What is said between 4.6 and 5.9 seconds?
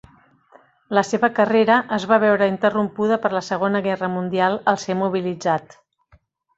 al ser mobilitzat.